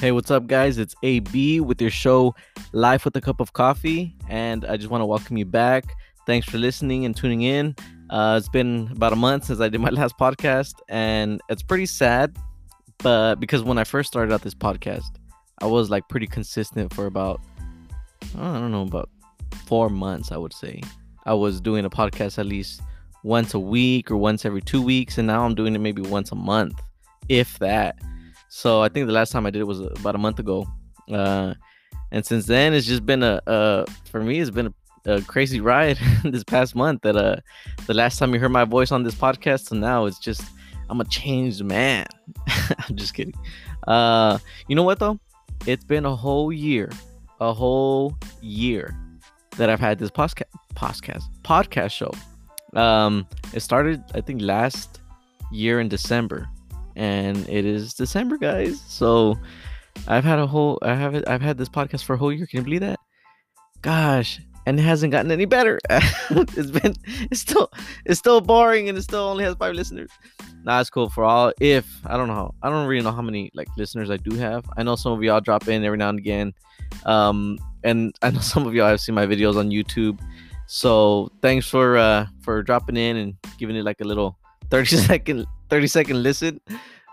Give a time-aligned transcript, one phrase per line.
[0.00, 0.78] Hey, what's up, guys?
[0.78, 2.32] It's AB with your show
[2.70, 5.92] Life with a Cup of Coffee, and I just want to welcome you back.
[6.24, 7.74] Thanks for listening and tuning in.
[8.08, 11.84] Uh, it's been about a month since I did my last podcast, and it's pretty
[11.84, 12.36] sad,
[12.98, 15.16] but because when I first started out this podcast,
[15.60, 17.40] I was like pretty consistent for about,
[18.36, 19.10] I don't know, about
[19.66, 20.80] four months, I would say.
[21.26, 22.82] I was doing a podcast at least
[23.24, 26.30] once a week or once every two weeks, and now I'm doing it maybe once
[26.30, 26.80] a month,
[27.28, 27.98] if that.
[28.48, 30.66] So I think the last time I did it was about a month ago.
[31.10, 31.54] Uh,
[32.10, 34.72] and since then, it's just been a, for me, it's been
[35.06, 37.02] a, a crazy ride this past month.
[37.02, 37.36] That uh,
[37.86, 40.42] the last time you heard my voice on this podcast, so now it's just
[40.90, 42.06] I'm a changed man.
[42.48, 43.34] I'm just kidding.
[43.86, 44.38] Uh,
[44.68, 45.18] you know what though?
[45.66, 46.90] It's been a whole year,
[47.40, 48.96] a whole year
[49.56, 52.12] that I've had this podcast, podcast, podcast show.
[52.78, 55.00] Um, it started, I think, last
[55.50, 56.48] year in December
[56.98, 58.82] and it is December, guys.
[58.88, 59.38] So
[60.08, 62.46] I've had a whole I have I've had this podcast for a whole year.
[62.46, 62.98] Can you believe that?
[63.80, 65.78] Gosh, and it hasn't gotten any better.
[65.88, 66.94] it's been
[67.30, 67.70] it's still
[68.04, 70.10] it's still boring and it still only has five listeners.
[70.64, 71.52] Nah, it's cool for all.
[71.60, 74.36] If I don't know, how, I don't really know how many like listeners I do
[74.36, 74.64] have.
[74.76, 76.52] I know some of y'all drop in every now and again,
[77.06, 80.18] um, and I know some of y'all have seen my videos on YouTube.
[80.66, 84.36] So thanks for uh for dropping in and giving it like a little
[84.70, 86.60] 30 second 30 second listen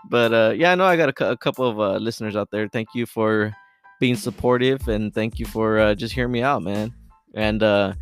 [0.08, 2.68] but uh yeah i know i got a, a couple of uh, listeners out there.
[2.68, 3.54] Thank you for
[4.00, 6.92] being supportive and thank you for uh, just hearing me out man.
[7.34, 7.94] And uh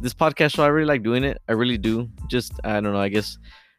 [0.00, 1.40] this podcast show i really like doing it.
[1.48, 2.08] I really do.
[2.28, 3.38] Just i don't know i guess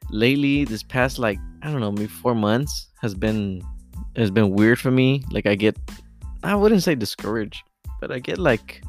[0.10, 3.62] lately this past like i don't know maybe four months has been
[4.16, 5.24] has been weird for me.
[5.32, 5.78] Like i get
[6.44, 7.64] i wouldn't say discouraged
[8.00, 8.84] but i get like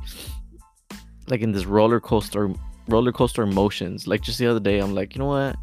[1.29, 2.53] like in this roller coaster
[2.89, 4.07] roller coaster emotions.
[4.07, 5.57] Like just the other day i'm like you know what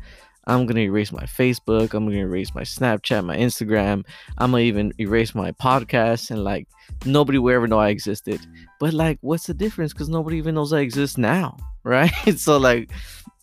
[0.46, 1.94] I'm gonna erase my Facebook.
[1.94, 4.06] I'm gonna erase my Snapchat, my Instagram.
[4.38, 6.68] I'm gonna even erase my podcast, and like
[7.06, 8.42] nobody will ever know I existed.
[8.80, 9.94] But like, what's the difference?
[9.94, 12.12] Because nobody even knows I exist now, right?
[12.38, 12.92] so like,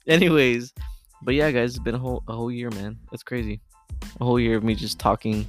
[0.06, 0.74] anyways,
[1.22, 2.98] but yeah, guys, it's been a whole a whole year, man.
[3.10, 3.60] That's crazy.
[4.20, 5.46] A whole year of me just talking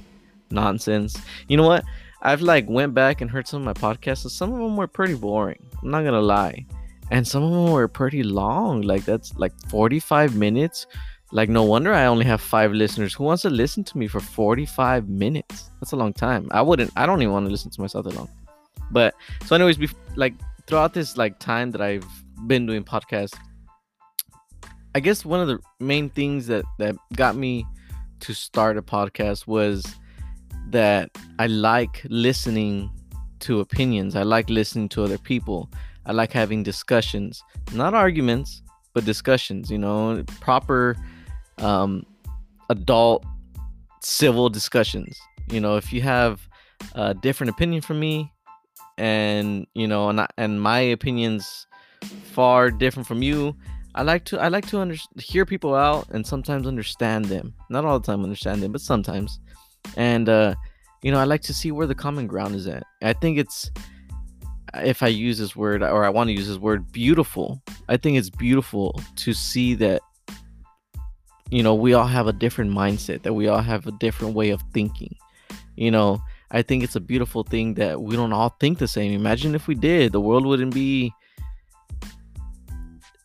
[0.50, 1.16] nonsense.
[1.48, 1.84] You know what?
[2.22, 4.24] I've like went back and heard some of my podcasts.
[4.24, 5.62] And some of them were pretty boring.
[5.82, 6.64] I'm not gonna lie,
[7.10, 8.80] and some of them were pretty long.
[8.80, 10.86] Like that's like 45 minutes
[11.32, 13.14] like, no wonder I only have five listeners.
[13.14, 15.70] Who wants to listen to me for 45 minutes?
[15.80, 16.46] That's a long time.
[16.50, 18.28] I wouldn't, I don't even want to listen to myself that long.
[18.90, 19.14] But,
[19.46, 20.34] so, anyways, be, like,
[20.66, 22.06] throughout this, like, time that I've
[22.46, 23.34] been doing podcasts,
[24.94, 27.66] I guess one of the main things that, that got me
[28.20, 29.86] to start a podcast was
[30.68, 32.90] that I like listening
[33.40, 34.16] to opinions.
[34.16, 35.70] I like listening to other people.
[36.04, 38.62] I like having discussions, not arguments,
[38.92, 40.96] but discussions, you know, proper
[41.62, 42.04] um,
[42.68, 43.24] adult
[44.02, 45.18] civil discussions.
[45.48, 46.46] You know, if you have
[46.94, 48.32] a different opinion from me,
[48.98, 51.66] and you know, and I, and my opinions
[52.24, 53.56] far different from you,
[53.94, 57.54] I like to I like to under, hear people out and sometimes understand them.
[57.70, 59.40] Not all the time understand them, but sometimes.
[59.96, 60.54] And uh,
[61.02, 62.84] you know, I like to see where the common ground is at.
[63.02, 63.70] I think it's
[64.74, 67.62] if I use this word or I want to use this word beautiful.
[67.88, 70.00] I think it's beautiful to see that
[71.52, 74.50] you know we all have a different mindset that we all have a different way
[74.50, 75.14] of thinking.
[75.76, 76.22] You know
[76.54, 79.12] i think it's a beautiful thing that we don't all think the same.
[79.12, 81.12] Imagine if we did the world wouldn't be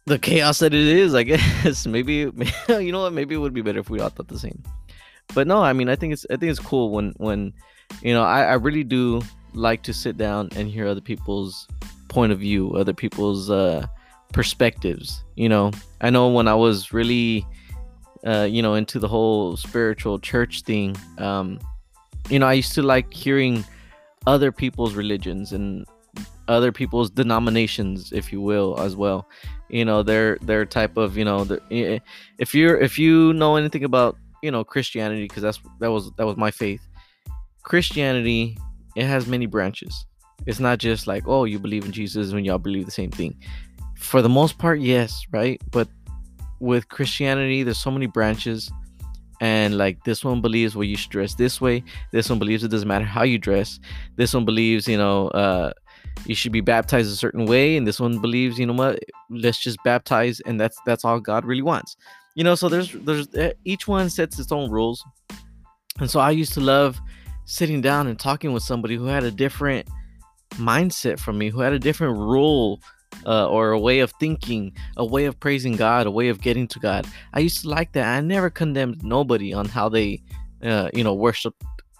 [0.06, 1.86] the chaos that it is i guess.
[1.88, 2.14] Maybe
[2.70, 3.14] you know what?
[3.14, 4.62] Maybe it would be better if we all thought the same.
[5.34, 7.54] But no i mean i think it's i think it's cool when when
[8.02, 9.22] you know i, I really do
[9.54, 11.68] like to sit down and hear other people's
[12.10, 13.86] point of view other people's uh
[14.34, 15.72] perspectives you know.
[16.02, 17.46] I know when i was really
[18.28, 21.60] uh, you know, into the whole spiritual church thing, um,
[22.30, 23.64] you know, I used to like hearing
[24.26, 25.86] other people's religions and
[26.50, 29.28] other people's denominations, if you will, as well.
[29.70, 32.02] You know, their their type of, you know, the,
[32.38, 36.25] if you're if you know anything about, you know, Christianity, because that's that was that
[36.25, 36.81] was my faith.
[37.63, 38.57] Christianity,
[38.96, 40.06] it has many branches.
[40.46, 43.36] It's not just like, oh, you believe in Jesus when y'all believe the same thing.
[43.96, 45.62] For the most part, yes, right?
[45.72, 45.88] But
[46.59, 48.71] with Christianity, there's so many branches,
[49.39, 51.83] and like this one believes well you should dress this way.
[52.12, 53.80] This one believes it doesn't matter how you dress.
[54.15, 55.74] This one believes you know uh,
[56.25, 59.00] you should be baptized a certain way, and this one believes you know what
[59.30, 61.95] let's just baptize, and that's that's all God really wants.
[62.36, 63.27] You know, so there's there's
[63.65, 65.03] each one sets its own rules,
[66.00, 67.00] and so I used to love
[67.45, 69.88] sitting down and talking with somebody who had a different
[70.56, 72.81] mindset from me, who had a different rule
[73.25, 76.68] uh, or a way of thinking, a way of praising God, a way of getting
[76.69, 77.06] to God.
[77.33, 78.07] I used to like that.
[78.07, 80.21] I never condemned nobody on how they,
[80.63, 81.56] uh, you know, worship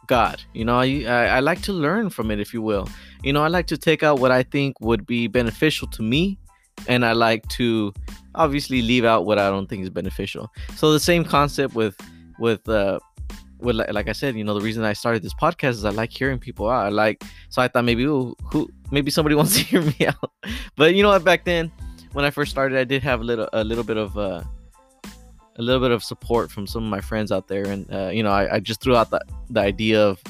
[0.08, 0.42] God.
[0.54, 2.90] You know, I, I, I like to learn from it, if you will.
[3.24, 6.38] You know, I like to take out what I think would be beneficial to me,
[6.88, 7.94] and I like to
[8.36, 10.50] obviously leave out what I don't think is beneficial.
[10.76, 11.96] So the same concept with
[12.40, 13.00] with uh
[13.60, 16.12] with like I said, you know, the reason I started this podcast is I like
[16.12, 16.86] hearing people out.
[16.86, 20.32] I like so I thought maybe ooh, who maybe somebody wants to hear me out.
[20.76, 21.24] But you know what?
[21.24, 21.72] Back then,
[22.14, 24.44] when I first started, I did have a little a little bit of uh,
[25.56, 28.24] a little bit of support from some of my friends out there, and uh, you
[28.24, 30.22] know, I, I just threw out the the idea of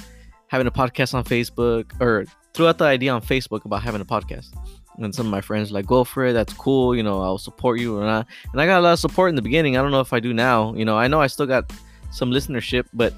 [0.48, 4.06] having a podcast on Facebook, or threw out the idea on Facebook about having a
[4.06, 4.54] podcast.
[4.98, 6.34] And some of my friends like, go for it.
[6.34, 6.96] That's cool.
[6.96, 8.26] You know, I'll support you or not.
[8.52, 9.78] And I got a lot of support in the beginning.
[9.78, 10.74] I don't know if I do now.
[10.74, 11.72] You know, I know I still got
[12.12, 13.14] some listenership, but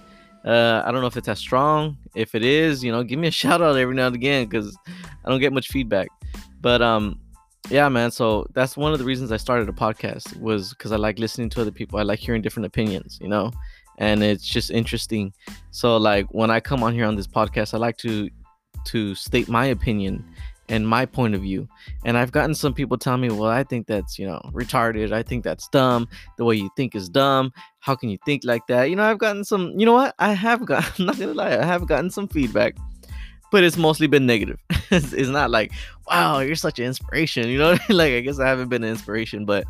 [0.46, 1.98] uh, I don't know if it's as strong.
[2.16, 4.78] If it is, you know, give me a shout out every now and again because
[5.26, 6.10] I don't get much feedback.
[6.62, 7.20] But um,
[7.70, 8.12] yeah, man.
[8.12, 11.50] So that's one of the reasons I started a podcast was because I like listening
[11.52, 12.00] to other people.
[12.00, 13.52] I like hearing different opinions, you know,
[13.98, 15.34] and it's just interesting.
[15.72, 18.30] So like when I come on here on this podcast, I like to
[18.86, 20.24] to state my opinion
[20.70, 21.68] and my point of view.
[22.06, 25.12] And I've gotten some people tell me, well, I think that's, you know, retarded.
[25.12, 26.08] I think that's dumb.
[26.38, 27.52] The way you think is dumb.
[27.80, 28.90] How can you think like that?
[28.90, 30.16] You know, I've gotten some, you know what?
[30.20, 32.78] I have got, I'm not gonna lie, I have gotten some feedback,
[33.52, 34.60] but it's mostly been negative.
[34.92, 35.72] it's, it's not like,
[36.08, 37.50] wow, you're such an inspiration.
[37.50, 39.66] You know, like I guess I haven't been an inspiration, but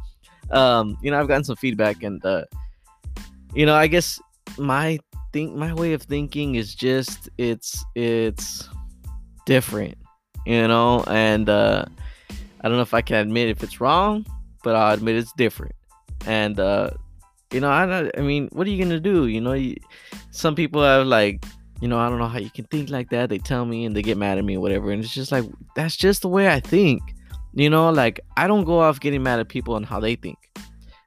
[0.51, 2.43] um, you know, I've gotten some feedback and uh,
[3.53, 4.19] you know, I guess
[4.57, 4.99] my
[5.31, 8.67] think my way of thinking is just it's it's
[9.45, 9.98] different
[10.45, 11.85] you know, and uh,
[12.61, 14.25] I don't know if I can admit if it's wrong,
[14.63, 15.75] but I'll admit it's different.
[16.25, 16.91] And uh,
[17.51, 19.27] you know, I I mean, what are you gonna do?
[19.27, 19.75] You know, you,
[20.31, 21.45] some people have like,
[21.81, 23.29] you know, I don't know how you can think like that.
[23.29, 24.91] They tell me and they get mad at me, whatever.
[24.91, 25.45] And it's just like
[25.75, 27.01] that's just the way I think.
[27.53, 30.37] You know, like I don't go off getting mad at people on how they think.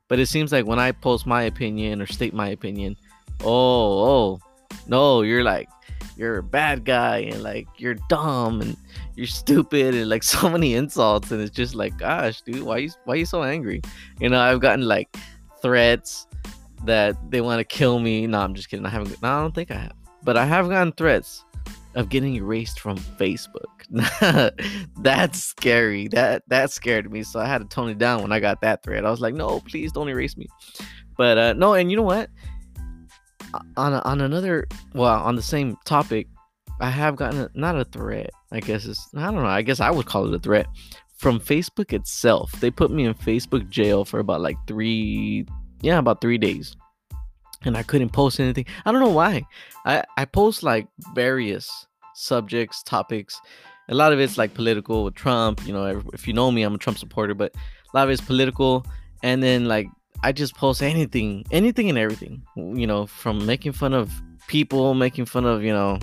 [0.08, 2.96] But it seems like when I post my opinion or state my opinion,
[3.42, 4.40] oh, oh,
[4.86, 5.68] no, you're like
[6.22, 8.76] you're a bad guy and like you're dumb and
[9.16, 12.90] you're stupid and like so many insults and it's just like gosh dude why you
[13.04, 13.82] why you so angry?
[14.20, 15.14] You know i've gotten like
[15.60, 16.28] threats
[16.84, 18.26] that they want to kill me.
[18.28, 18.86] No i'm just kidding.
[18.86, 19.96] I haven't no i don't think i have.
[20.22, 21.44] But i have gotten threats
[21.96, 23.66] of getting erased from facebook.
[25.00, 26.06] That's scary.
[26.08, 27.24] That that scared me.
[27.24, 29.04] So i had to tone it down when i got that threat.
[29.04, 30.46] I was like no please don't erase me.
[31.16, 32.30] But uh no and you know what
[33.76, 36.26] on a, on another well on the same topic
[36.82, 38.30] I have gotten a, not a threat.
[38.50, 39.46] I guess it's I don't know.
[39.46, 40.66] I guess I would call it a threat
[41.16, 42.50] from Facebook itself.
[42.60, 45.46] They put me in Facebook jail for about like three,
[45.80, 46.76] yeah, about three days,
[47.64, 48.66] and I couldn't post anything.
[48.84, 49.46] I don't know why.
[49.86, 53.40] I I post like various subjects, topics.
[53.88, 55.64] A lot of it's like political with Trump.
[55.64, 58.20] You know, if you know me, I'm a Trump supporter, but a lot of it's
[58.20, 58.84] political.
[59.22, 59.86] And then like
[60.22, 62.42] I just post anything, anything and everything.
[62.56, 64.12] You know, from making fun of
[64.46, 65.98] people, making fun of you know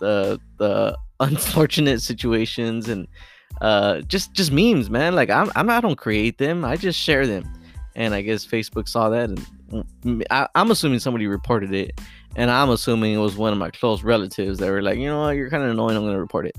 [0.00, 3.06] the the unfortunate situations and
[3.60, 5.14] uh just just memes man.
[5.14, 6.64] Like i'm, I'm i don't create them.
[6.64, 7.44] I just share them.
[7.96, 12.00] And i guess facebook saw that and I, i'm assuming somebody reported it.
[12.34, 15.20] And i'm assuming it was one of my close relatives that were like you know
[15.20, 15.36] what?
[15.36, 15.96] You're kind of annoying.
[15.96, 16.56] I'm gonna report it.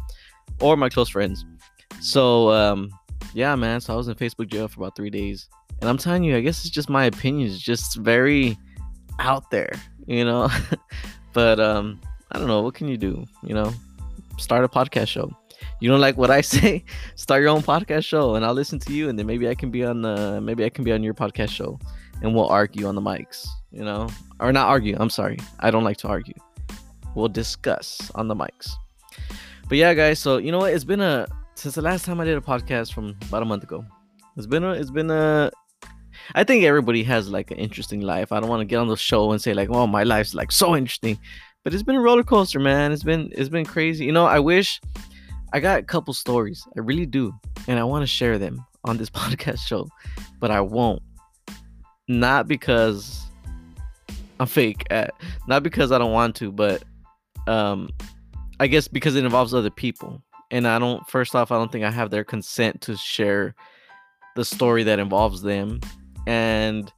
[0.61, 1.45] Or my close friends.
[1.99, 2.89] So um
[3.33, 3.81] yeah man.
[3.81, 5.49] So i was in facebook jail for about three days
[5.81, 8.57] and i'm telling you i guess it's just my opinion is just very
[9.19, 9.71] out there
[10.07, 10.49] you know
[11.33, 11.99] but um
[12.31, 12.61] I don't know.
[12.61, 13.25] What can you do?
[13.43, 13.73] You know,
[14.37, 15.31] start a podcast show.
[15.79, 16.83] You don't like what I say?
[17.15, 19.71] Start your own podcast show, and I'll listen to you, and then maybe I can
[19.71, 21.79] be on the maybe I can be on your podcast show,
[22.21, 23.47] and we'll argue on the mics.
[23.71, 24.09] You know,
[24.39, 24.97] or not argue.
[24.99, 25.37] I'm sorry.
[25.59, 26.33] I don't like to argue.
[27.15, 28.71] We'll discuss on the mics.
[29.69, 30.19] But yeah, guys.
[30.19, 30.73] So you know what?
[30.73, 33.63] It's been a since the last time I did a podcast from about a month
[33.63, 33.85] ago.
[34.35, 35.51] It's been a it's been a
[36.33, 38.31] I think everybody has like an interesting life.
[38.31, 40.51] I don't want to get on the show and say like, "Oh, my life's like
[40.51, 41.19] so interesting."
[41.65, 42.91] but it's been a roller coaster, man.
[42.91, 44.05] It's been it's been crazy.
[44.05, 44.79] You know, I wish
[45.51, 46.65] I got a couple stories.
[46.77, 47.33] I really do,
[47.67, 49.89] and I want to share them on this podcast show,
[50.39, 51.01] but I won't.
[52.07, 53.25] Not because
[54.39, 55.15] I'm fake, at,
[55.47, 56.83] not because I don't want to, but
[57.47, 57.89] um,
[58.59, 61.05] I guess because it involves other people, and I don't.
[61.09, 63.55] First off, I don't think I have their consent to share
[64.35, 65.79] the story that involves them,
[66.27, 66.91] and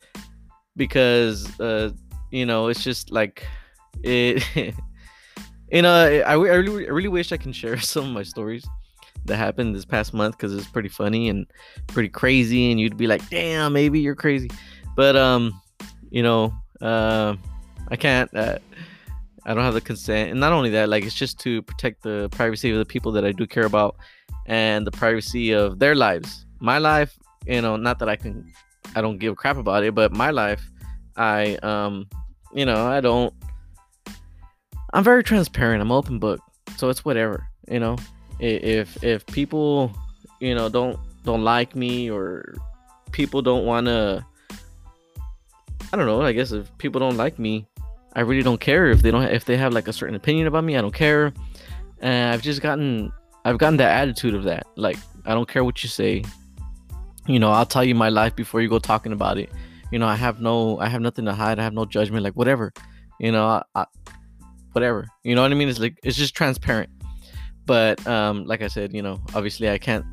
[0.76, 1.92] because uh,
[2.32, 3.46] you know, it's just like
[4.04, 4.44] it
[5.72, 8.66] you know I, I really, I really wish i can share some of my stories
[9.26, 11.46] that happened this past month because it's pretty funny and
[11.88, 14.50] pretty crazy and you'd be like damn maybe you're crazy.
[14.96, 15.60] But um
[16.10, 17.36] you know uh,
[17.90, 18.58] i can't uh,
[19.46, 20.32] i don't have the consent.
[20.32, 23.26] And not only that like it's just to protect the privacy of the people that
[23.26, 23.96] i do care about
[24.46, 28.52] and the privacy of their lives my life you know not that i can
[28.98, 30.70] i don't give a crap about it but my life
[31.16, 32.08] i um
[32.54, 33.34] you know i don't
[34.94, 35.82] I'm very transparent.
[35.82, 36.40] I'm open book,
[36.78, 37.48] so it's whatever.
[37.70, 37.98] You know,
[38.40, 39.92] if if people,
[40.40, 42.56] you know, don't don't like me or
[43.12, 44.26] people don't want to
[45.92, 47.68] I don't know, I guess if people don't like me,
[48.14, 50.64] I really don't care if they don't if they have like a certain opinion about
[50.64, 51.34] me, I don't care.
[52.00, 53.12] And I've just gotten
[53.44, 54.68] I've gotten that attitude of that.
[54.78, 56.24] Like I don't care what you say.
[57.28, 59.50] You know, I'll tell you my life before you go talking about it.
[59.92, 61.60] You know, I have no I have nothing to hide.
[61.60, 62.74] I have no judgment like whatever.
[63.20, 63.86] You know, I, I
[64.72, 65.08] whatever.
[65.24, 65.70] You know what I mean?
[65.70, 66.90] It's like it's just transparent.
[67.66, 70.06] But um like I said, you know, obviously I can't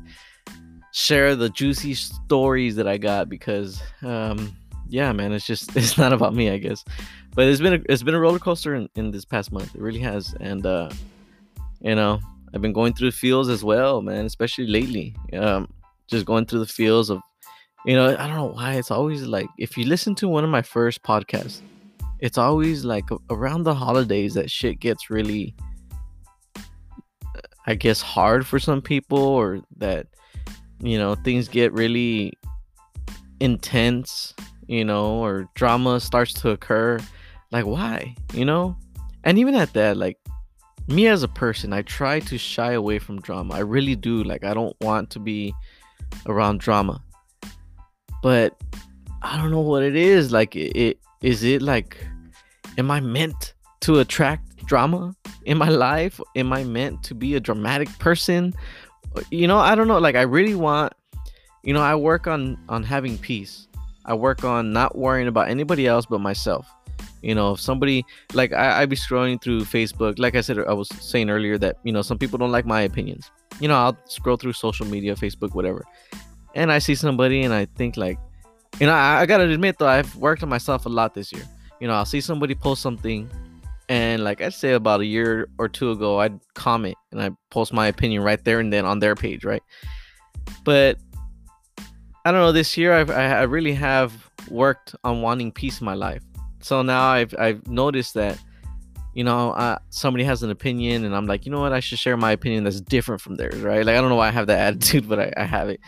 [0.91, 4.55] share the juicy stories that I got because um
[4.87, 6.83] yeah, man, it's just it's not about me, I guess.
[7.35, 9.75] But it's been a, it's been a roller coaster in, in this past month.
[9.75, 10.89] It really has, and uh,
[11.81, 12.19] you know,
[12.53, 14.25] I've been going through the fields as well, man.
[14.25, 15.67] Especially lately, um,
[16.07, 17.21] just going through the fields of,
[17.85, 20.49] you know, I don't know why it's always like if you listen to one of
[20.49, 21.61] my first podcasts,
[22.19, 25.55] it's always like around the holidays that shit gets really,
[27.67, 30.07] I guess, hard for some people, or that
[30.79, 32.33] you know things get really
[33.39, 34.33] intense
[34.67, 36.99] you know or drama starts to occur.
[37.51, 38.77] Like why you know?
[39.23, 40.17] And even at that like
[40.87, 43.55] me as a person i try to shy away from drama.
[43.55, 44.23] I really do.
[44.23, 45.53] Like i don't want to be
[46.25, 47.01] around drama.
[48.21, 48.55] But
[49.21, 50.31] i don't know what it is.
[50.31, 51.97] Like it, it is it like
[52.77, 56.19] am i meant to attract drama in my life?
[56.35, 58.53] Am i meant to be a dramatic person?
[59.31, 59.99] You know i don't know.
[59.99, 60.93] Like i really want
[61.63, 63.67] you know i work on on having peace.
[64.07, 66.67] I work on not worrying about anybody else but myself
[67.25, 70.73] you know if somebody like I, I be scrolling through facebook like i said i
[70.73, 73.97] was saying earlier that you know some people don't like my opinions you know i'll
[74.05, 75.83] scroll through social media facebook whatever
[76.53, 78.19] and i see somebody and i think like
[78.79, 81.43] you know I, I gotta admit though i've worked on myself a lot this year
[81.79, 83.29] you know i'll see somebody post something
[83.87, 87.71] and like I'd say about a year or two ago, I'd comment and I post
[87.71, 89.61] my opinion right there and then on their page, right?
[90.63, 90.97] But
[92.25, 92.51] I don't know.
[92.51, 96.23] This year, I've I really have worked on wanting peace in my life.
[96.65, 98.39] So now I've I've noticed that,
[99.13, 101.99] you know, uh, somebody has an opinion, and I'm like, you know what, I should
[101.99, 103.85] share my opinion that's different from theirs, right?
[103.85, 105.79] Like I don't know why I have that attitude, but I, I have it.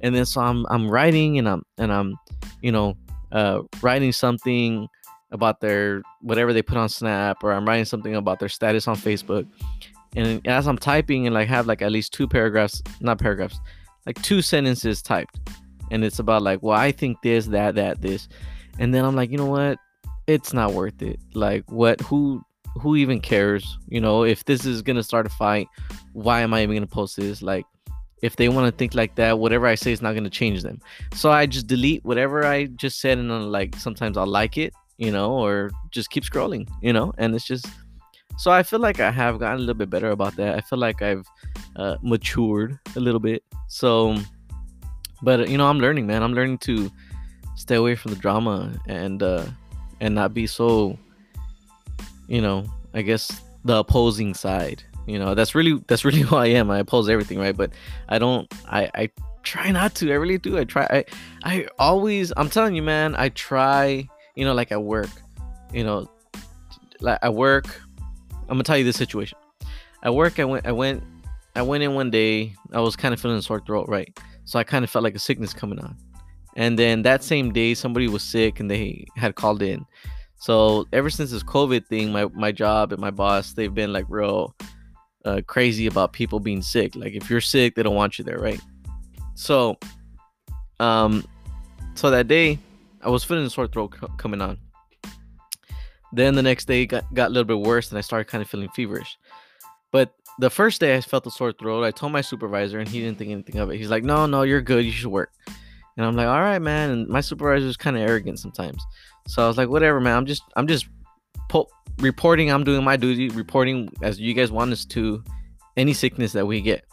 [0.00, 2.16] And then so I'm I'm writing and I'm and I'm,
[2.62, 2.96] you know,
[3.30, 4.88] uh, writing something
[5.30, 8.96] about their whatever they put on Snap, or I'm writing something about their status on
[8.96, 9.46] Facebook.
[10.16, 13.60] And as I'm typing and like have like at least two paragraphs, not paragraphs,
[14.04, 15.38] like two sentences typed.
[15.92, 18.28] And it's about like, well, I think this, that, that, this.
[18.80, 19.78] And then I'm like, you know what?
[20.26, 21.20] It's not worth it.
[21.34, 22.42] Like what who
[22.80, 23.78] who even cares?
[23.88, 25.68] You know, if this is gonna start a fight,
[26.12, 27.42] why am I even gonna post this?
[27.42, 27.66] Like
[28.22, 30.80] if they want to think like that, whatever I say is not to change them.
[31.12, 34.72] So I just delete whatever I just said, and then like sometimes I'll like it,
[34.96, 37.66] you know, or just keep scrolling, you know, and it's just
[38.36, 40.56] so I feel like I have gotten a little bit better about that.
[40.56, 41.26] I feel like I've
[41.76, 43.44] uh, matured a little bit.
[43.68, 44.16] So,
[45.22, 46.22] but you know, I'm learning, man.
[46.22, 46.90] I'm learning to
[47.56, 49.44] stay away from the drama and uh,
[50.04, 50.98] and not be so,
[52.28, 54.82] you know, I guess the opposing side.
[55.06, 56.70] You know, that's really that's really who I am.
[56.70, 57.56] I oppose everything, right?
[57.56, 57.72] But
[58.08, 58.52] I don't.
[58.66, 59.10] I I
[59.42, 60.12] try not to.
[60.12, 60.58] I really do.
[60.58, 60.86] I try.
[60.90, 61.04] I
[61.42, 62.32] I always.
[62.36, 63.14] I'm telling you, man.
[63.16, 65.10] I try you know, like at work,
[65.72, 66.10] you know,
[67.00, 67.80] like at work,
[68.42, 69.38] I'm gonna tell you this situation.
[70.02, 71.02] At work, I went, I went,
[71.56, 72.54] I went in one day.
[72.72, 74.18] I was kind of feeling a sore throat, right?
[74.44, 75.96] So I kind of felt like a sickness coming on.
[76.56, 79.84] And then that same day, somebody was sick and they had called in.
[80.38, 84.06] So ever since this COVID thing, my my job and my boss, they've been like
[84.08, 84.54] real
[85.24, 86.94] uh, crazy about people being sick.
[86.94, 88.60] Like if you're sick, they don't want you there, right?
[89.34, 89.78] So,
[90.80, 91.24] um,
[91.94, 92.58] so that day,
[93.02, 94.58] I was feeling a sore throat coming on.
[96.12, 98.48] Then the next day got, got a little bit worse and I started kind of
[98.48, 99.18] feeling feverish.
[99.90, 103.00] But the first day I felt a sore throat, I told my supervisor and he
[103.00, 103.78] didn't think anything of it.
[103.78, 104.84] He's like, no, no, you're good.
[104.84, 105.32] You should work.
[105.96, 106.90] And I'm like, all right, man.
[106.90, 108.82] And my supervisor is kind of arrogant sometimes.
[109.28, 110.16] So I was like, whatever, man.
[110.16, 110.86] I'm just, I'm just
[111.48, 112.50] po- reporting.
[112.50, 115.22] I'm doing my duty, reporting as you guys want us to
[115.76, 116.84] any sickness that we get.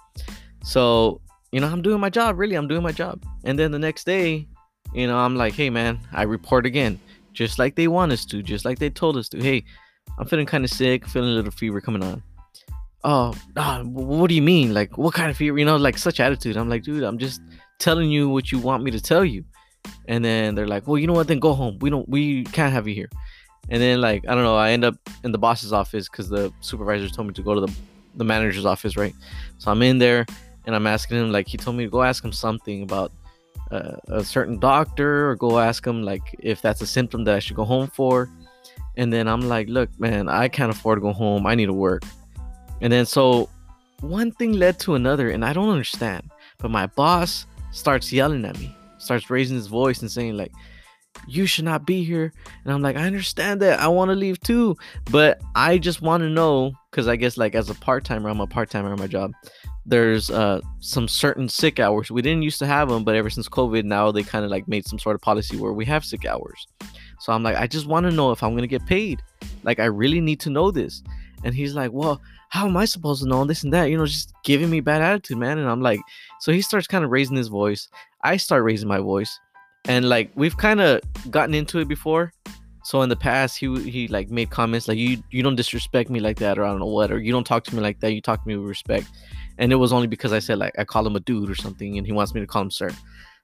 [0.63, 2.39] So, you know, I'm doing my job.
[2.39, 3.23] Really, I'm doing my job.
[3.43, 4.47] And then the next day,
[4.93, 6.99] you know, I'm like, hey man, I report again,
[7.33, 9.41] just like they want us to, just like they told us to.
[9.41, 9.63] Hey,
[10.17, 12.21] I'm feeling kind of sick, feeling a little fever coming on.
[13.03, 14.73] Oh, oh, what do you mean?
[14.73, 15.57] Like, what kind of fever?
[15.57, 16.55] You know, like such attitude.
[16.55, 17.41] I'm like, dude, I'm just
[17.81, 19.43] telling you what you want me to tell you.
[20.07, 21.27] And then they're like, well, you know what?
[21.27, 21.77] Then go home.
[21.79, 23.09] We don't, we can't have you here.
[23.69, 24.55] And then like, I don't know.
[24.55, 27.61] I end up in the boss's office because the supervisors told me to go to
[27.61, 27.73] the
[28.15, 29.15] the manager's office, right?
[29.57, 30.25] So I'm in there
[30.65, 33.11] and I'm asking him like he told me to go ask him something about
[33.71, 37.39] uh, a certain doctor or go ask him, like if that's a symptom that I
[37.39, 38.29] should go home for.
[38.97, 41.47] And then I'm like, look, man, I can't afford to go home.
[41.47, 42.03] I need to work.
[42.81, 43.49] And then so
[44.01, 46.29] one thing led to another, and I don't understand.
[46.57, 50.51] But my boss starts yelling at me, starts raising his voice and saying, like,
[51.27, 52.31] you should not be here.
[52.63, 53.79] And I'm like, I understand that.
[53.79, 54.75] I want to leave too.
[55.11, 58.47] But I just want to know, because I guess like as a part-timer, I'm a
[58.47, 59.31] part-timer on my job.
[59.85, 62.11] There's uh some certain sick hours.
[62.11, 64.67] We didn't used to have them, but ever since COVID, now they kind of like
[64.67, 66.67] made some sort of policy where we have sick hours.
[67.19, 69.21] So I'm like, I just want to know if I'm gonna get paid.
[69.63, 71.03] Like I really need to know this.
[71.43, 73.85] And he's like, Well, how am I supposed to know this and that?
[73.85, 75.57] You know, just giving me bad attitude, man.
[75.57, 76.01] And I'm like,
[76.41, 77.87] so he starts kind of raising his voice.
[78.25, 79.39] I start raising my voice.
[79.85, 82.33] And like we've kind of gotten into it before.
[82.83, 86.19] So in the past he he like made comments like you you don't disrespect me
[86.19, 88.11] like that or i don't know what or you don't talk to me like that.
[88.11, 89.07] You talk to me with respect.
[89.57, 91.97] And it was only because i said like i call him a dude or something
[91.97, 92.89] and he wants me to call him sir.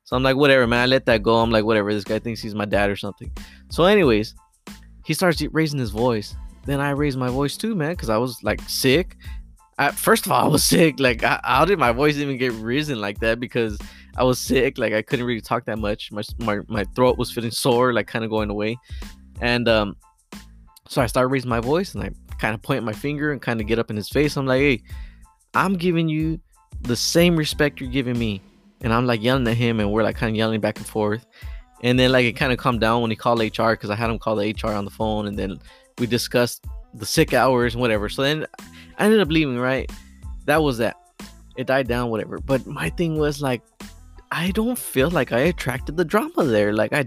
[0.03, 0.81] So i'm like whatever man.
[0.81, 1.37] I let that go.
[1.37, 1.93] I'm like whatever.
[1.93, 3.31] This guy thinks he's my dad or something.
[3.69, 4.35] So anyways
[5.05, 6.35] he starts raising his voice
[6.67, 9.17] then i raised my voice too man because i was like sick
[9.79, 12.53] I, first of all i was sick like I, how did my voice even get
[12.53, 13.79] risen like that because
[14.17, 16.11] I was sick, like I couldn't really talk that much.
[16.11, 18.77] My my, my throat was feeling sore, like kind of going away.
[19.41, 19.95] And um
[20.87, 22.09] so I started raising my voice and I
[22.39, 24.35] kind of point my finger and kind of get up in his face.
[24.35, 24.83] I'm like, hey,
[25.53, 26.39] I'm giving you
[26.81, 28.41] the same respect you're giving me.
[28.81, 31.25] And I'm like yelling at him and we're like kind of yelling back and forth.
[31.83, 34.09] And then like it kind of calmed down when he called HR because I had
[34.09, 35.59] him call the HR on the phone and then
[35.99, 38.09] we discussed the sick hours and whatever.
[38.09, 38.45] So then
[38.97, 39.91] I ended up leaving, right?
[40.45, 40.95] That was that.
[41.57, 42.39] It died down, whatever.
[42.39, 43.61] But my thing was like
[44.31, 46.73] I don't feel like I attracted the drama there.
[46.73, 47.05] Like I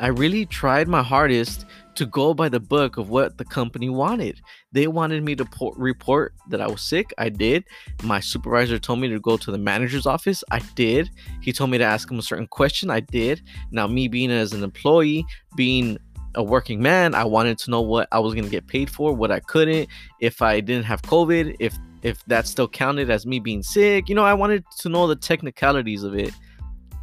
[0.00, 4.40] I really tried my hardest to go by the book of what the company wanted.
[4.72, 7.12] They wanted me to po- report that I was sick.
[7.18, 7.64] I did.
[8.02, 10.42] My supervisor told me to go to the manager's office.
[10.50, 11.10] I did.
[11.40, 12.90] He told me to ask him a certain question.
[12.90, 13.42] I did.
[13.70, 15.98] Now, me being as an employee, being
[16.34, 19.12] a working man, I wanted to know what I was going to get paid for,
[19.12, 19.88] what I couldn't,
[20.20, 24.08] if I didn't have COVID, if if that still counted as me being sick.
[24.08, 26.32] You know, I wanted to know the technicalities of it.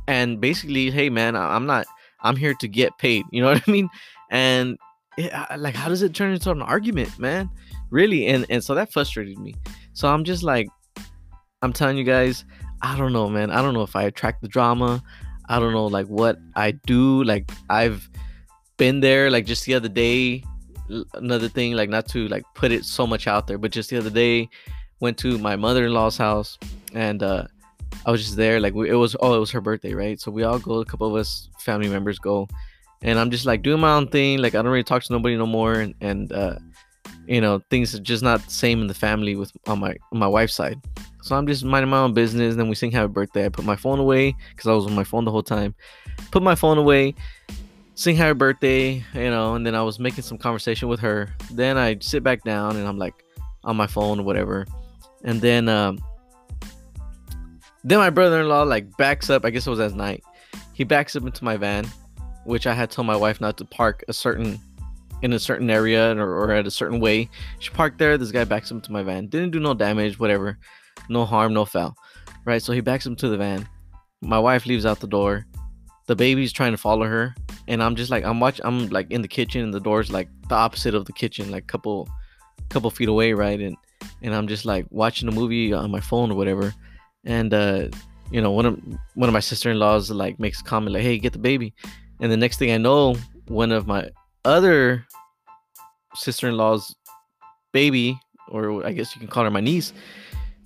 [0.08, 1.86] And basically hey man i'm not
[2.22, 3.26] i'm here to get paid.
[3.32, 3.90] You know what i mean?
[4.32, 4.78] And
[5.18, 7.50] it, like how does it turn into an argument man?
[7.92, 8.28] Really?
[8.28, 9.56] And and so that frustrated me.
[9.94, 10.68] So i'm just like
[11.62, 12.44] i'm telling you guys
[12.82, 13.52] i don't know man.
[13.52, 15.04] I don't know if i attract the drama.
[15.48, 17.24] I don't know like what i do.
[17.24, 18.10] Like i've
[18.80, 20.44] been there like just the other day
[21.14, 23.98] another thing like not to like put it so much out there but just the
[23.98, 24.50] other day
[25.02, 26.58] went to my mother-in-law's house
[26.96, 27.46] and uh
[28.06, 28.60] I was just there.
[28.60, 30.20] Like we, it was oh, it was her birthday, right?
[30.20, 30.80] So we all go.
[30.80, 32.48] A couple of us family members go,
[33.02, 34.40] and I'm just like doing my own thing.
[34.40, 36.56] Like I don't really talk to nobody no more, and and uh,
[37.28, 40.20] you know things are just not the same in the family with on my on
[40.20, 40.80] my wife's side.
[41.22, 42.52] So I'm just minding my own business.
[42.52, 43.46] and Then we sing happy birthday.
[43.46, 45.76] I put my phone away because I was on my phone the whole time.
[46.32, 47.14] Put my phone away,
[48.00, 51.36] sing happy birthday, you know, and then I was making some conversation with her.
[51.52, 53.26] Then I sit back down and I'm like
[53.66, 54.66] on my phone or whatever.
[55.26, 56.00] And then um,
[57.84, 59.44] then my brother-in-law like backs up.
[59.44, 60.24] I guess it was at night.
[60.72, 61.86] He backs up into my van,
[62.46, 64.58] which I had told my wife not to park a certain
[65.22, 67.30] in a certain area or, or at a certain way.
[67.60, 68.18] She parked there.
[68.18, 69.28] This guy backs up into my van.
[69.28, 70.58] Didn't do no damage, whatever.
[71.10, 71.98] No harm, no foul.
[72.46, 72.64] Right.
[72.64, 73.68] So he backs up to the van.
[74.22, 75.46] My wife leaves out the door.
[76.10, 77.36] The baby's trying to follow her,
[77.68, 78.66] and I'm just like I'm watching.
[78.66, 81.64] I'm like in the kitchen, and the door's like the opposite of the kitchen, like
[81.64, 82.10] a couple
[82.70, 83.60] couple feet away, right?
[83.60, 83.78] And
[84.22, 86.74] and I'm just like watching a movie on my phone or whatever
[87.26, 87.88] and uh,
[88.32, 88.80] you know one of
[89.16, 91.74] one of my sister-in-laws like makes a comment like hey get the baby
[92.20, 93.16] and the next thing i know
[93.48, 94.10] one of my
[94.46, 95.06] other
[96.16, 96.96] sister-in-law's
[97.72, 98.20] baby
[98.50, 99.94] or i guess you can call her my niece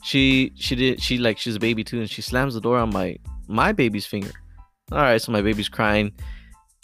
[0.03, 2.91] she she did she like she's a baby too and she slams the door on
[2.91, 4.31] my my baby's finger
[4.91, 6.11] all right so my baby's crying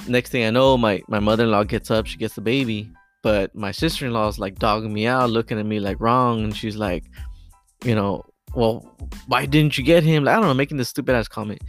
[0.07, 2.89] next thing i know my my mother-in-law gets up she gets the baby
[3.21, 6.77] but my sister-in-law is like dogging me out looking at me like wrong and she's
[6.77, 7.03] like
[7.83, 8.85] you know well,
[9.27, 10.23] why didn't you get him?
[10.23, 11.61] Like, I don't know, making this stupid ass comment.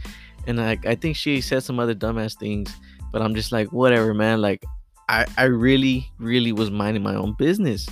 [0.47, 2.73] And like I think she said some other dumbass things,
[3.11, 4.41] but I'm just like, whatever, man.
[4.41, 4.65] Like
[5.09, 7.87] I, I really, really was minding my own business.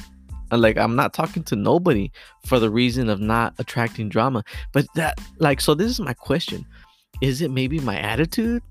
[0.51, 2.11] And like I'm not talking to nobody
[2.45, 4.43] for the reason of not attracting drama.
[4.73, 6.65] But that like so this is my question.
[7.21, 8.61] Is it maybe my attitude?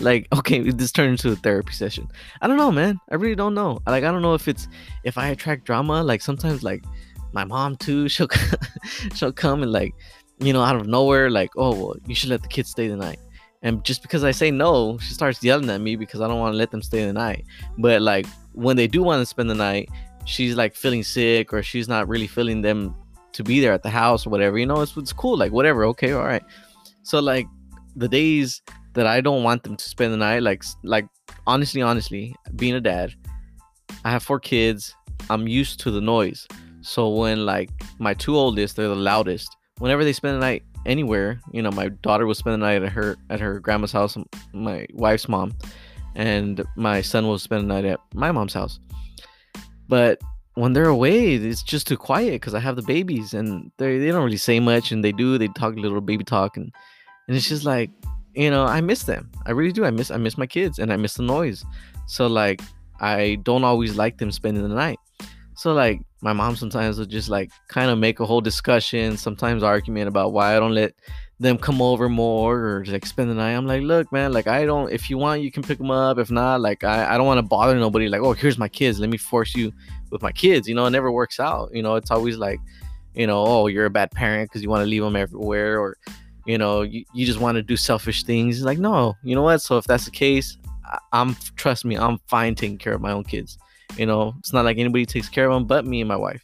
[0.00, 2.08] Like, okay, this turned into a therapy session.
[2.40, 2.98] I don't know, man.
[3.10, 3.80] I really don't know.
[3.86, 4.68] Like I don't know if it's
[5.04, 6.84] if I attract drama, like sometimes like
[7.32, 8.08] my mom too.
[8.14, 8.28] She'll
[9.14, 9.94] she'll come and like,
[10.38, 12.96] you know, out of nowhere, like, oh, well, you should let the kids stay the
[12.96, 13.18] night.
[13.62, 16.52] And just because I say no, she starts yelling at me because I don't want
[16.52, 17.44] to let them stay the night.
[17.76, 19.88] But like when they do want to spend the night,
[20.24, 22.94] she's like feeling sick or she's not really feeling them
[23.32, 24.58] to be there at the house or whatever.
[24.58, 25.36] You know, it's it's cool.
[25.36, 25.84] Like whatever.
[25.86, 26.42] Okay, all right.
[27.02, 27.46] So like
[27.98, 28.62] the days
[28.94, 31.06] that I don't want them to spend the night, like like
[31.46, 33.14] honestly, honestly, being a dad,
[34.04, 34.94] I have four kids.
[35.30, 36.46] I'm used to the noise.
[36.80, 39.54] So when like my two oldest, they're the loudest.
[39.78, 42.92] Whenever they spend the night anywhere, you know, my daughter will spend the night at
[42.92, 44.16] her at her grandma's house,
[44.52, 45.54] my wife's mom,
[46.14, 48.80] and my son will spend the night at my mom's house.
[49.88, 50.20] But
[50.54, 54.08] when they're away, it's just too quiet because I have the babies and they they
[54.08, 56.72] don't really say much, and they do they talk little baby talk, and
[57.28, 57.90] and it's just like
[58.34, 59.30] you know I miss them.
[59.46, 59.84] I really do.
[59.84, 61.64] I miss I miss my kids and I miss the noise.
[62.06, 62.60] So like
[63.00, 64.98] I don't always like them spending the night.
[65.54, 69.62] So like my mom sometimes will just like kind of make a whole discussion, sometimes
[69.62, 70.94] argument about why I don't let
[71.40, 73.52] them come over more or like spend the night.
[73.52, 74.90] I'm like, look, man, like I don't.
[74.92, 76.18] If you want, you can pick them up.
[76.18, 78.08] If not, like I, I don't want to bother nobody.
[78.08, 78.98] Like, oh, here's my kids.
[78.98, 79.72] Let me force you
[80.10, 80.68] with my kids.
[80.68, 81.70] You know, it never works out.
[81.72, 82.60] You know, it's always like,
[83.14, 85.96] you know, oh, you're a bad parent because you want to leave them everywhere, or
[86.48, 88.56] you know, you, you just want to do selfish things.
[88.56, 89.58] It's like, no, you know what?
[89.58, 90.56] So if that's the case,
[90.86, 93.58] I, I'm trust me, I'm fine taking care of my own kids.
[93.98, 96.42] You know, it's not like anybody takes care of them but me and my wife.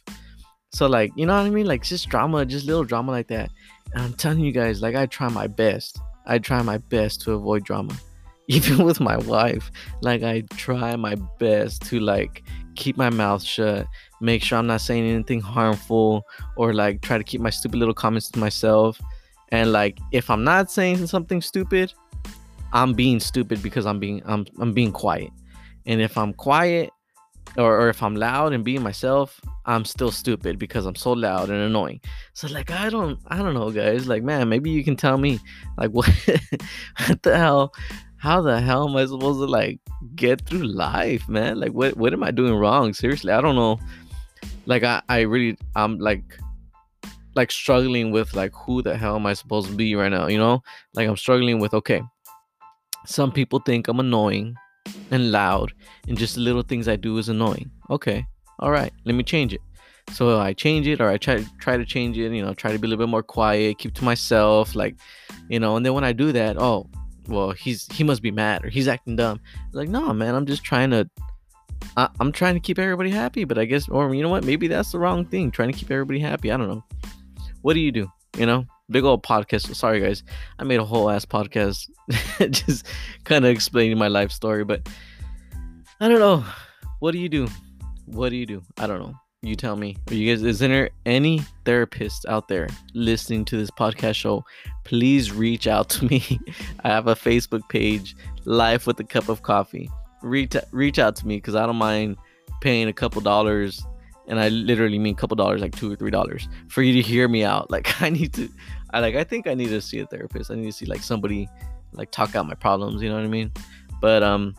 [0.71, 1.65] So like, you know what I mean?
[1.65, 3.49] Like just drama, just little drama like that.
[3.93, 5.99] And I'm telling you guys, like I try my best.
[6.27, 7.95] I try my best to avoid drama.
[8.47, 9.71] Even with my wife,
[10.03, 12.43] like I try my best to like
[12.75, 13.87] keep my mouth shut,
[14.21, 16.23] make sure I'm not saying anything harmful
[16.55, 19.01] or like try to keep my stupid little comments to myself.
[19.51, 21.93] And like if I'm not saying something stupid,
[22.73, 25.31] I'm being stupid because I'm being I'm I'm being quiet.
[25.85, 26.91] And if I'm quiet,
[27.57, 31.49] or, or if I'm loud and being myself, I'm still stupid because I'm so loud
[31.49, 32.01] and annoying.
[32.33, 34.07] So like I don't I don't know guys.
[34.07, 35.39] Like man, maybe you can tell me
[35.77, 36.09] like what
[37.07, 37.73] what the hell
[38.17, 39.79] how the hell am I supposed to like
[40.15, 41.59] get through life, man?
[41.59, 42.93] Like what what am I doing wrong?
[42.93, 43.79] Seriously, I don't know.
[44.65, 46.23] Like I I really I'm like
[47.35, 50.37] like struggling with like who the hell am I supposed to be right now, you
[50.37, 50.63] know?
[50.93, 52.01] Like I'm struggling with okay.
[53.05, 54.55] Some people think I'm annoying
[55.11, 55.73] and loud
[56.07, 57.69] and just little things I do is annoying.
[57.89, 58.25] Okay.
[58.59, 58.91] All right.
[59.05, 59.61] Let me change it.
[60.11, 62.79] So I change it or I try try to change it, you know, try to
[62.79, 64.95] be a little bit more quiet, keep to myself, like,
[65.49, 66.87] you know, and then when I do that, oh,
[67.27, 69.39] well, he's he must be mad or he's acting dumb.
[69.73, 71.09] Like, no, man, I'm just trying to
[71.97, 74.67] I, I'm trying to keep everybody happy, but I guess or you know what, maybe
[74.67, 76.51] that's the wrong thing, trying to keep everybody happy.
[76.51, 76.83] I don't know.
[77.65, 78.11] What do you do?
[78.37, 78.67] You know?
[78.91, 79.75] big old podcast.
[79.75, 80.21] Sorry, guys.
[80.59, 81.89] I made a whole ass podcast
[82.51, 82.85] just
[83.23, 84.87] kind of explaining my life story, but
[85.99, 86.45] I don't know.
[86.99, 87.47] What do you do?
[88.05, 88.61] What do you do?
[88.77, 89.15] I don't know.
[89.41, 89.97] You tell me.
[90.09, 94.45] Are you guys, is there any therapist out there listening to this podcast show?
[94.83, 96.39] Please reach out to me.
[96.83, 99.89] I have a Facebook page, Life with a Cup of Coffee.
[100.21, 102.17] Reach reach out to me because I don't mind
[102.61, 103.83] paying a couple dollars
[104.27, 107.01] and I literally mean a couple dollars, like two or three dollars, for you to
[107.01, 107.69] hear me out.
[107.75, 108.49] Like I need to,
[108.93, 110.49] I like I think I need to see a therapist.
[110.49, 111.49] I need to see like somebody
[111.91, 113.01] like talk out my problems.
[113.01, 113.51] You know what I mean?
[114.01, 114.55] But um,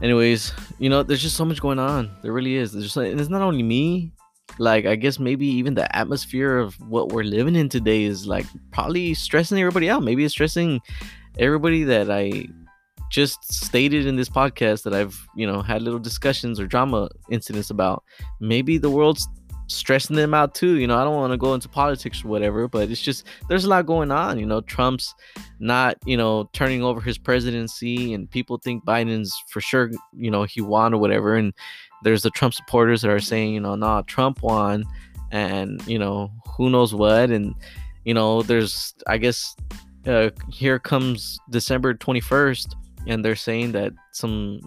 [0.00, 2.10] anyways, you know, there's just so much going on.
[2.22, 2.72] There really is.
[2.72, 4.12] There's just and it's not only me.
[4.58, 8.46] Like I guess maybe even the atmosphere of what we're living in today is like
[8.70, 10.02] probably stressing everybody out.
[10.02, 10.80] Maybe it's stressing
[11.38, 12.46] everybody that I
[13.10, 17.70] just stated in this podcast that I've, you know, had little discussions or drama incidents
[17.70, 18.02] about.
[18.40, 19.28] Maybe the world's
[19.68, 20.78] stressing them out too.
[20.78, 23.64] You know, I don't want to go into politics or whatever, but it's just there's
[23.64, 24.38] a lot going on.
[24.38, 25.14] You know, Trump's
[25.58, 30.44] not, you know, turning over his presidency, and people think Biden's for sure, you know,
[30.44, 31.36] he won or whatever.
[31.36, 31.52] And
[32.02, 34.84] there's the Trump supporters that are saying, you know, nah, Trump won,
[35.30, 37.30] and you know, who knows what.
[37.30, 37.54] And
[38.04, 39.56] you know, there's, I guess,
[40.06, 42.74] uh, here comes December 21st
[43.06, 44.60] and they're saying that some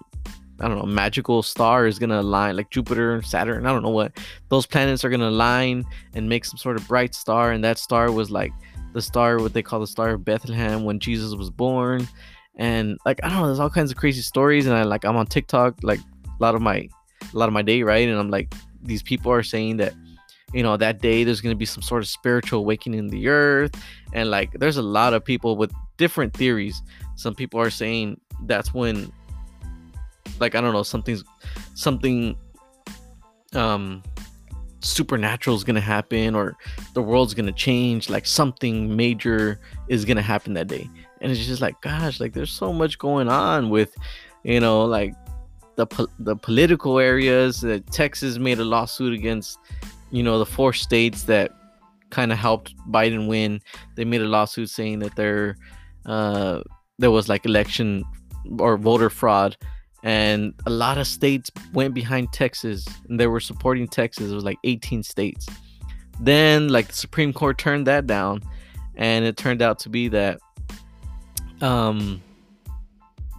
[0.61, 3.89] I don't know magical star is gonna align like Jupiter, and Saturn, I don't know
[3.89, 4.17] what.
[4.49, 8.11] Those planets are gonna align and make some sort of bright star, and that star
[8.11, 8.51] was like
[8.93, 12.07] the star what they call the star of Bethlehem when Jesus was born,
[12.55, 15.15] and like I don't know, there's all kinds of crazy stories, and I like I'm
[15.15, 16.87] on TikTok like a lot of my
[17.21, 19.93] a lot of my day right, and I'm like these people are saying that
[20.53, 23.27] you know that day there's going to be some sort of spiritual awakening in the
[23.27, 23.71] earth.
[24.13, 26.81] And like there's a lot of people with different theories.
[27.15, 29.11] Some people are saying that's when
[30.39, 31.23] like I don't know something's
[31.73, 32.37] something
[33.53, 34.03] um
[34.81, 36.55] supernatural is gonna happen or
[36.93, 40.89] the world's gonna change like something major is gonna happen that day.
[41.21, 43.93] And it's just like gosh like there's so much going on with
[44.43, 45.13] you know like
[45.75, 49.59] the the political areas that Texas made a lawsuit against
[50.11, 51.51] you know the four states that
[52.09, 53.61] kind of helped Biden win.
[53.95, 55.55] They made a lawsuit saying that they're
[56.05, 56.61] uh
[56.97, 58.03] there was like election
[58.59, 59.57] or voter fraud
[60.03, 64.31] and a lot of states went behind Texas and they were supporting Texas.
[64.31, 65.47] It was like 18 states.
[66.21, 68.41] Then like the Supreme Court turned that down
[68.95, 70.39] and it turned out to be that
[71.61, 72.21] um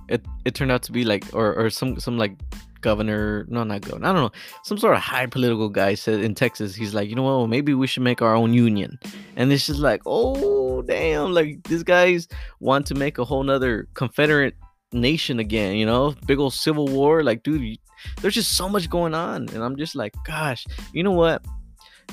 [0.09, 2.33] it it turned out to be like or or some some like
[2.81, 4.33] governor, no, not governor, I don't know,
[4.65, 7.75] some sort of high political guy said in Texas, he's like, you know what, maybe
[7.75, 8.99] we should make our own union.
[9.37, 12.27] And it's just like, oh, damn, like these guys
[12.59, 14.55] want to make a whole nother Confederate
[14.93, 17.23] nation again, you know, big old civil war.
[17.23, 17.79] Like, dude,
[18.21, 19.49] there's just so much going on.
[19.51, 21.45] And I'm just like, gosh, you know what?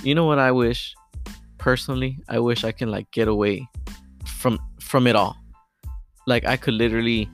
[0.04, 0.94] You know what I wish
[1.58, 2.20] personally?
[2.30, 3.68] I wish I can like get away
[4.26, 5.36] from from it all.
[6.26, 7.30] Like I could literally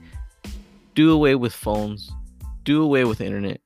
[0.95, 2.11] do away with phones,
[2.63, 3.59] do away with internet,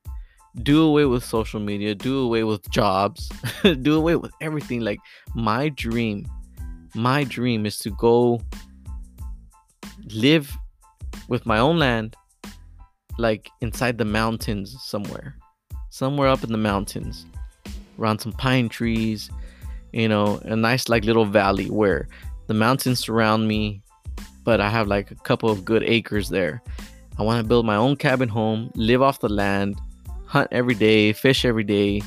[0.63, 3.29] do away with social media, do away with jobs,
[3.81, 4.81] do away with everything.
[4.81, 4.99] Like
[5.35, 6.25] my dream,
[6.95, 8.41] my dream is to go
[10.13, 10.57] live
[11.27, 12.15] with my own land,
[13.17, 15.35] like inside the mountains somewhere,
[15.89, 17.25] somewhere up in the mountains,
[17.99, 19.29] around some pine trees,
[19.91, 22.07] you know, a nice like little valley where
[22.47, 23.81] the mountains surround me,
[24.43, 26.61] but I have like a couple of good acres there.
[27.19, 29.79] I want to build my own cabin home, live off the land,
[30.25, 32.01] hunt every day, fish every day,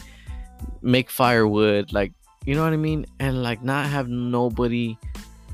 [0.82, 2.12] make firewood, like
[2.46, 4.96] you know what I mean, and like not have nobody,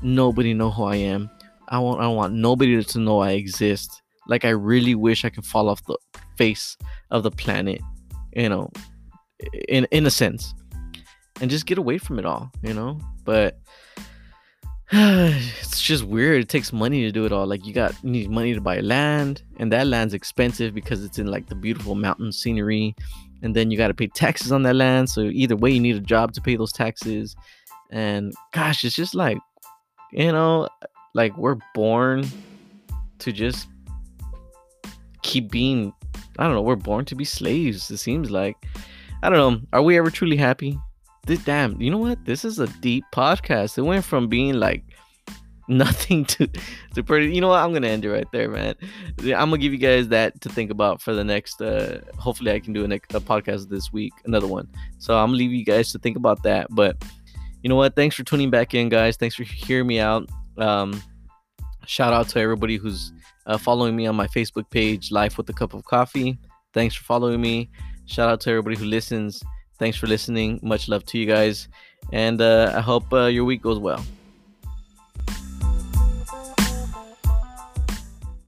[0.01, 1.29] nobody know who I am.
[1.69, 4.01] I want, I want nobody to know I exist.
[4.27, 5.97] Like I really wish I could fall off the
[6.37, 6.77] face
[7.11, 7.81] of the planet,
[8.33, 8.69] you know,
[9.67, 10.53] in in a sense,
[11.41, 12.99] and just get away from it all, you know.
[13.23, 13.59] But
[14.91, 16.41] it's just weird.
[16.41, 17.47] It takes money to do it all.
[17.47, 21.19] Like you got you need money to buy land, and that land's expensive because it's
[21.19, 22.95] in like the beautiful mountain scenery.
[23.43, 25.09] And then you got to pay taxes on that land.
[25.09, 27.35] So either way, you need a job to pay those taxes.
[27.91, 29.37] And gosh, it's just like,
[30.11, 30.67] you know,
[31.17, 32.25] like we're born
[33.19, 33.67] to just
[35.23, 35.91] keep being.
[36.39, 36.61] I don't know.
[36.61, 37.91] We're born to be slaves.
[37.91, 38.55] It seems like.
[39.23, 39.61] I don't know.
[39.73, 40.79] Are we ever truly happy?
[41.27, 44.83] this damn you know what this is a deep podcast it went from being like
[45.67, 46.47] nothing to
[46.95, 48.73] to pretty you know what i'm gonna end it right there man
[49.17, 52.59] i'm gonna give you guys that to think about for the next uh hopefully i
[52.59, 54.65] can do a, a podcast this week another one
[54.97, 56.95] so i'm gonna leave you guys to think about that but
[57.61, 61.01] you know what thanks for tuning back in guys thanks for hearing me out um
[61.85, 63.11] shout out to everybody who's
[63.45, 66.37] uh, following me on my facebook page life with a cup of coffee
[66.73, 67.69] thanks for following me
[68.05, 69.43] shout out to everybody who listens
[69.79, 70.59] Thanks for listening.
[70.63, 71.67] Much love to you guys.
[72.11, 74.03] And uh, I hope uh, your week goes well.